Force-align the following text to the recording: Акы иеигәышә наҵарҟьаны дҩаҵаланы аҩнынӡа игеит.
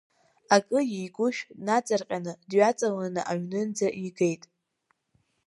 Акы 0.55 0.79
иеигәышә 0.87 1.41
наҵарҟьаны 1.65 2.33
дҩаҵаланы 2.49 3.21
аҩнынӡа 3.31 3.87
игеит. 4.05 4.43